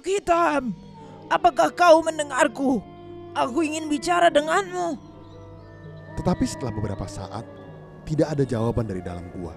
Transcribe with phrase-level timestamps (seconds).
[0.00, 0.72] Buluk hitam,
[1.28, 2.80] apakah kau mendengarku?
[3.36, 4.96] Aku ingin bicara denganmu.
[6.16, 7.44] Tetapi setelah beberapa saat,
[8.08, 9.52] tidak ada jawaban dari dalam gua.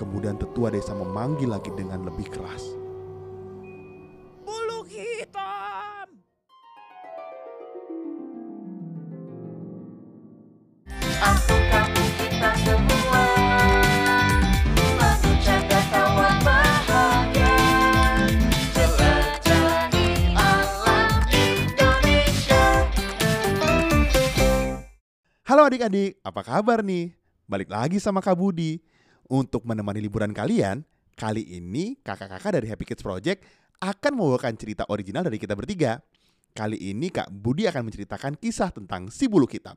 [0.00, 2.64] Kemudian tetua desa memanggil lagi dengan lebih keras.
[25.74, 27.10] Adik-adik, apa kabar nih?
[27.50, 28.78] Balik lagi sama Kak Budi.
[29.26, 30.86] Untuk menemani liburan kalian,
[31.18, 33.42] kali ini kakak-kakak dari Happy Kids Project
[33.82, 35.98] akan membawakan cerita original dari kita bertiga.
[36.54, 39.74] Kali ini Kak Budi akan menceritakan kisah tentang si bulu hitam.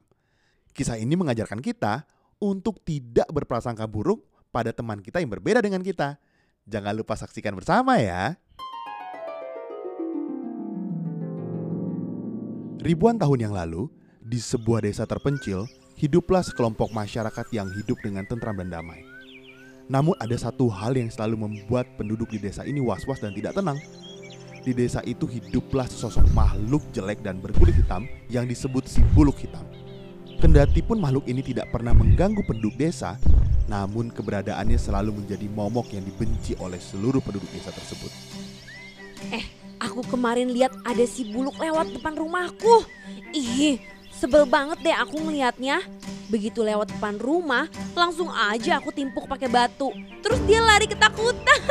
[0.69, 2.05] Kisah ini mengajarkan kita
[2.38, 4.21] untuk tidak berprasangka buruk
[4.53, 6.21] pada teman kita yang berbeda dengan kita.
[6.69, 8.38] Jangan lupa saksikan bersama ya.
[12.85, 13.89] Ribuan tahun yang lalu,
[14.22, 15.66] di sebuah desa terpencil,
[15.98, 19.02] hiduplah sekelompok masyarakat yang hidup dengan tentram dan damai.
[19.90, 23.81] Namun ada satu hal yang selalu membuat penduduk di desa ini was-was dan tidak tenang.
[24.62, 29.64] Di desa itu hiduplah sesosok makhluk jelek dan berkulit hitam yang disebut si buluk hitam.
[30.38, 33.18] Kendati pun makhluk ini tidak pernah mengganggu penduduk desa,
[33.66, 38.12] namun keberadaannya selalu menjadi momok yang dibenci oleh seluruh penduduk desa tersebut.
[39.78, 42.86] Aku kemarin lihat ada si buluk lewat depan rumahku.
[43.34, 43.81] Ih,
[44.17, 45.85] sebel banget deh aku ngelihatnya.
[46.27, 49.95] Begitu lewat depan rumah, langsung aja aku timpuk pakai batu.
[50.19, 51.61] Terus dia lari ketakutan.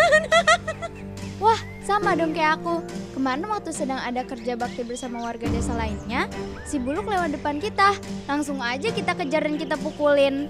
[1.44, 2.80] Wah, sama dong kayak aku.
[3.12, 6.24] Kemarin waktu sedang ada kerja bakti bersama warga desa lainnya,
[6.64, 7.92] si Buluk lewat depan kita.
[8.24, 10.48] Langsung aja kita kejar dan kita pukulin.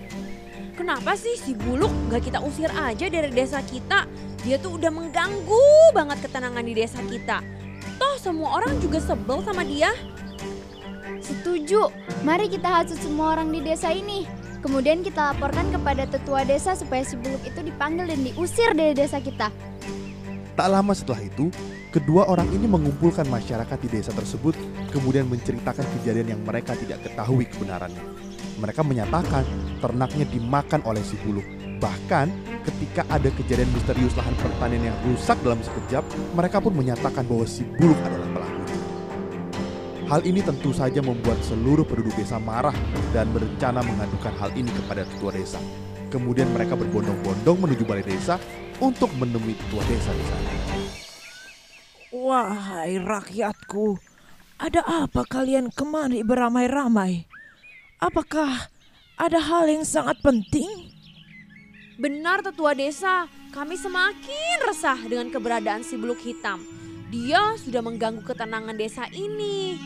[0.77, 4.05] Kenapa sih si buluk gak kita usir aja dari desa kita?
[4.45, 7.41] Dia tuh udah mengganggu banget ketenangan di desa kita.
[7.97, 9.89] Toh semua orang juga sebel sama dia.
[11.27, 11.91] Setuju,
[12.23, 14.31] mari kita hasut semua orang di desa ini.
[14.63, 19.19] Kemudian kita laporkan kepada tetua desa supaya si Buluk itu dipanggil dan diusir dari desa
[19.19, 19.51] kita.
[20.55, 21.51] Tak lama setelah itu,
[21.91, 24.55] kedua orang ini mengumpulkan masyarakat di desa tersebut,
[24.95, 28.01] kemudian menceritakan kejadian yang mereka tidak ketahui kebenarannya.
[28.57, 29.45] Mereka menyatakan
[29.83, 31.45] ternaknya dimakan oleh si buluk.
[31.77, 32.27] Bahkan
[32.65, 37.67] ketika ada kejadian misterius lahan pertanian yang rusak dalam sekejap, mereka pun menyatakan bahwa si
[37.77, 38.16] buluk adalah.
[40.07, 42.71] Hal ini tentu saja membuat seluruh penduduk desa marah
[43.11, 45.59] dan berencana mengadukan hal ini kepada ketua desa.
[46.15, 48.39] Kemudian mereka berbondong-bondong menuju balai desa
[48.79, 50.51] untuk menemui ketua desa di sana.
[52.15, 53.99] Wahai rakyatku,
[54.63, 57.27] ada apa kalian kemari beramai-ramai?
[57.99, 58.71] Apakah
[59.19, 60.71] ada hal yang sangat penting?
[61.99, 66.86] Benar tetua desa, kami semakin resah dengan keberadaan si buluk hitam.
[67.07, 69.79] Dia sudah mengganggu ketenangan desa ini.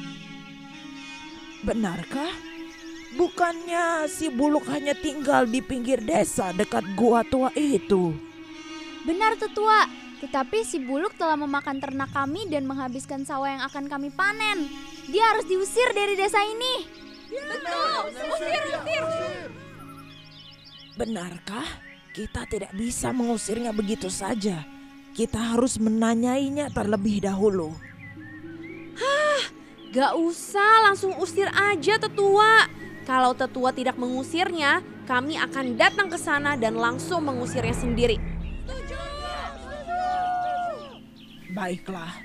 [1.61, 2.33] Benarkah?
[3.21, 8.15] Bukannya si buluk hanya tinggal di pinggir desa dekat gua tua itu?
[9.03, 9.89] Benar tetua,
[10.21, 14.69] tetapi si Buluk telah memakan ternak kami dan menghabiskan sawah yang akan kami panen.
[15.09, 16.85] Dia harus diusir dari desa ini.
[17.33, 19.05] Betul, usir, usir.
[21.01, 21.67] Benarkah?
[22.13, 24.80] Kita tidak bisa mengusirnya begitu saja.
[25.21, 27.77] Kita harus menanyainya terlebih dahulu.
[29.93, 32.65] Gak usah, langsung usir aja tetua.
[33.05, 38.17] Kalau tetua tidak mengusirnya, kami akan datang ke sana dan langsung mengusirnya sendiri.
[41.53, 42.17] Baiklah,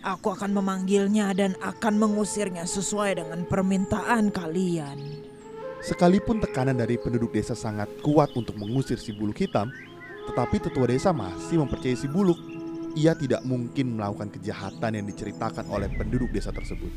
[0.00, 4.96] aku akan memanggilnya dan akan mengusirnya sesuai dengan permintaan kalian.
[5.84, 9.68] Sekalipun tekanan dari penduduk desa sangat kuat untuk mengusir si buluk hitam,
[10.28, 12.36] tetapi tetua desa masih mempercayai si buluk.
[12.92, 16.90] Ia tidak mungkin melakukan kejahatan yang diceritakan oleh penduduk desa tersebut.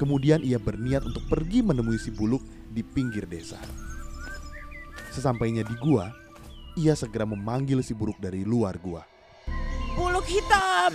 [0.00, 2.40] Kemudian ia berniat untuk pergi menemui si buluk
[2.72, 3.60] di pinggir desa.
[5.14, 6.10] Sesampainya di gua,
[6.74, 9.06] ia segera memanggil si buluk dari luar gua.
[9.94, 10.92] Buluk hitam!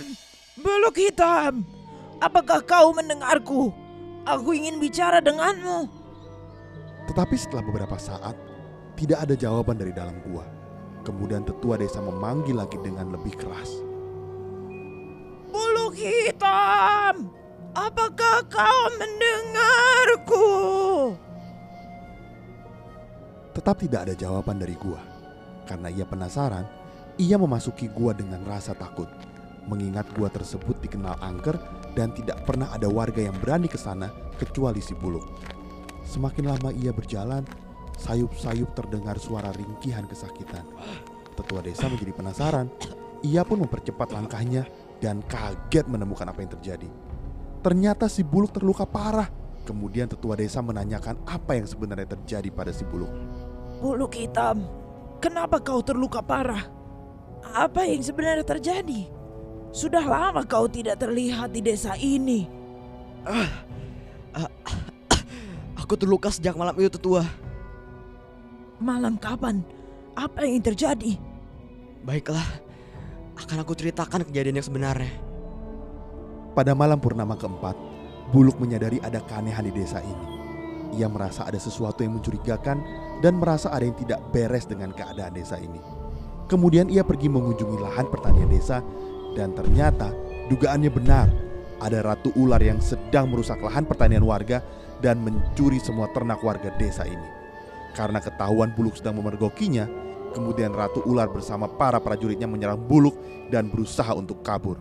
[0.60, 1.64] Buluk hitam!
[2.20, 3.72] Apakah kau mendengarku?
[4.28, 5.88] Aku ingin bicara denganmu.
[7.08, 8.36] Tetapi setelah beberapa saat,
[9.00, 10.59] tidak ada jawaban dari dalam gua.
[11.00, 13.70] Kemudian tetua desa memanggil lagi dengan lebih keras.
[15.48, 17.32] Buluk hitam!
[17.70, 20.48] Apakah kau mendengarku?
[23.54, 24.98] Tetap tidak ada jawaban dari gua.
[25.66, 26.66] Karena ia penasaran,
[27.14, 29.06] ia memasuki gua dengan rasa takut.
[29.70, 31.54] Mengingat gua tersebut dikenal angker
[31.94, 35.22] dan tidak pernah ada warga yang berani ke sana kecuali si buluk.
[36.02, 37.46] Semakin lama ia berjalan,
[38.00, 40.64] sayup-sayup terdengar suara ringkihan kesakitan.
[41.36, 42.66] Tetua desa menjadi penasaran.
[43.20, 44.64] Ia pun mempercepat langkahnya
[45.04, 46.88] dan kaget menemukan apa yang terjadi.
[47.60, 49.28] Ternyata si Buluk terluka parah.
[49.68, 53.12] Kemudian tetua desa menanyakan apa yang sebenarnya terjadi pada si Buluk.
[53.84, 54.64] Buluk hitam,
[55.20, 56.64] kenapa kau terluka parah?
[57.52, 59.08] Apa yang sebenarnya terjadi?
[59.70, 62.48] Sudah lama kau tidak terlihat di desa ini.
[65.76, 67.28] Aku terluka sejak malam itu tetua.
[68.80, 69.60] Malam kapan?
[70.16, 71.20] Apa yang terjadi?
[72.00, 72.48] Baiklah,
[73.36, 75.12] akan aku ceritakan kejadian yang sebenarnya.
[76.56, 77.76] Pada malam purnama keempat,
[78.30, 80.26] Buluk menyadari ada keanehan di desa ini.
[80.94, 82.78] Ia merasa ada sesuatu yang mencurigakan
[83.18, 85.82] dan merasa ada yang tidak beres dengan keadaan desa ini.
[86.46, 88.82] Kemudian ia pergi mengunjungi lahan pertanian desa
[89.34, 90.14] dan ternyata
[90.46, 91.26] dugaannya benar.
[91.82, 94.62] Ada ratu ular yang sedang merusak lahan pertanian warga
[95.02, 97.39] dan mencuri semua ternak warga desa ini.
[97.94, 99.90] Karena ketahuan Buluk sedang memergokinya,
[100.30, 103.18] kemudian ratu ular bersama para prajuritnya menyerang Buluk
[103.50, 104.78] dan berusaha untuk kabur.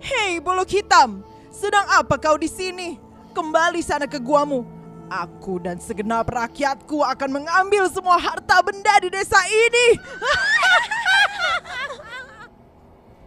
[0.00, 1.20] Hei Buluk Hitam,
[1.52, 2.96] sedang apa kau di sini?
[3.36, 4.64] Kembali sana ke guamu.
[5.08, 9.96] Aku dan segenap rakyatku akan mengambil semua harta benda di desa ini.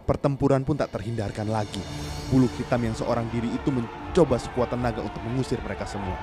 [0.08, 1.82] Pertempuran pun tak terhindarkan lagi.
[2.30, 6.14] Bulu hitam yang seorang diri itu mencoba sekuat tenaga untuk mengusir mereka semua.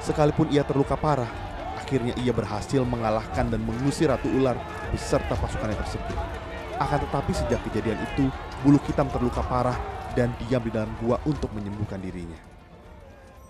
[0.00, 1.28] Sekalipun ia terluka parah,
[1.76, 4.56] akhirnya ia berhasil mengalahkan dan mengusir Ratu Ular
[4.90, 6.16] beserta pasukannya tersebut.
[6.80, 8.26] Akan tetapi sejak kejadian itu,
[8.64, 9.76] bulu hitam terluka parah
[10.12, 12.36] dan diam di dalam gua untuk menyembuhkan dirinya.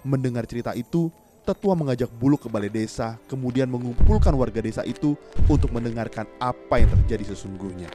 [0.03, 1.09] Mendengar cerita itu,
[1.43, 5.15] tetua mengajak bulu ke balai desa, kemudian mengumpulkan warga desa itu
[5.47, 7.91] untuk mendengarkan apa yang terjadi sesungguhnya.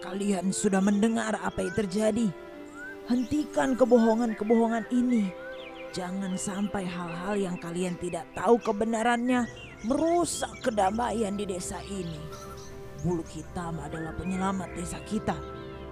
[0.00, 2.28] Kalian sudah mendengar apa yang terjadi.
[3.08, 5.32] Hentikan kebohongan-kebohongan ini.
[5.92, 9.44] Jangan sampai hal-hal yang kalian tidak tahu kebenarannya
[9.84, 12.16] merusak kedamaian di desa ini.
[13.04, 15.36] Bulu hitam adalah penyelamat desa kita.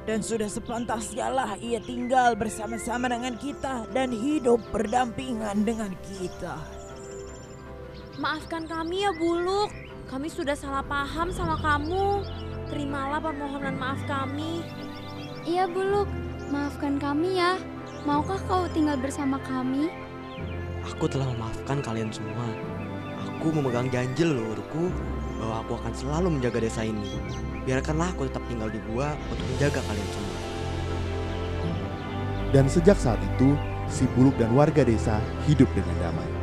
[0.09, 6.57] Dan sudah sepantasnya lah ia tinggal bersama-sama dengan kita dan hidup berdampingan dengan kita.
[8.17, 9.69] Maafkan kami ya Buluk,
[10.09, 12.25] kami sudah salah paham sama kamu.
[12.73, 14.65] Terimalah permohonan maaf kami.
[15.45, 16.09] Iya Buluk,
[16.49, 17.61] maafkan kami ya.
[18.09, 19.93] Maukah kau tinggal bersama kami?
[20.89, 22.49] Aku telah memaafkan kalian semua.
[23.29, 24.89] Aku memegang janji leluhurku
[25.37, 27.05] bahwa aku akan selalu menjaga desa ini.
[27.69, 30.39] Biarkanlah aku tetap tinggal di gua untuk menjaga kalian semua.
[32.57, 33.53] Dan sejak saat itu,
[33.85, 36.40] si Buluk dan warga desa hidup dengan damai.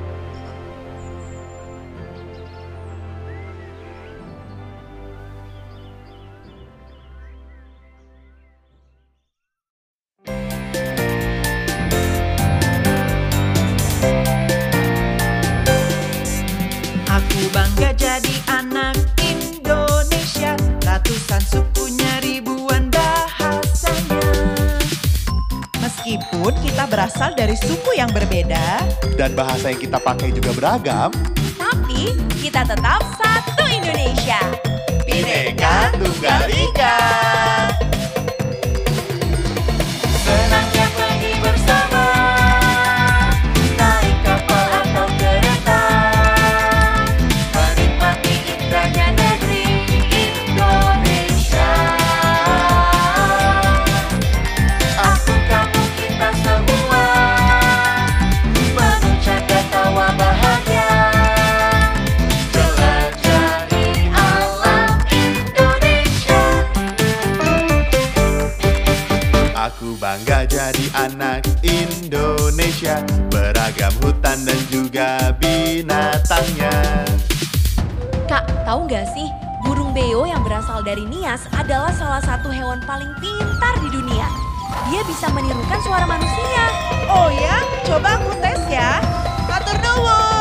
[17.07, 24.27] Aku bangga jadi anak Indonesia Ratusan sukunya ribuan bahasanya
[25.79, 28.83] Meskipun kita berasal dari suku yang berbeda
[29.15, 31.09] Dan bahasa yang kita pakai juga beragam.
[31.55, 32.11] Tapi
[32.43, 34.43] kita tetap satu Indonesia.
[35.07, 36.56] Bineka Tunggal Ika.
[75.77, 76.73] Binatangnya
[78.25, 79.29] Kak, tahu nggak sih?
[79.61, 84.27] Burung beo yang berasal dari Nias adalah salah satu hewan paling pintar di dunia.
[84.91, 86.65] Dia bisa menirukan suara manusia.
[87.07, 88.99] Oh ya, coba aku tes ya
[89.47, 90.36] Matur nuwun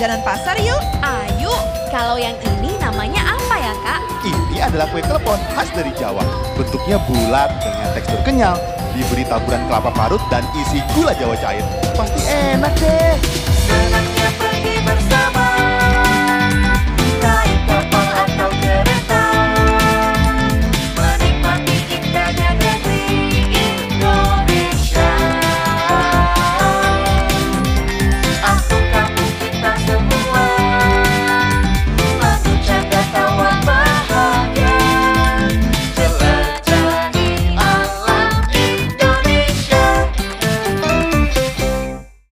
[0.00, 1.52] jajanan pasar yuk Ayo,
[1.92, 4.00] kalau yang ini namanya apa ya kak?
[4.24, 6.24] Ini adalah kue klepon khas dari Jawa
[6.56, 8.56] Bentuknya bulat dengan tekstur kenyal
[8.96, 11.62] diberi taburan kelapa parut dan isi gula jawa cair.
[11.94, 14.49] Pasti enak deh.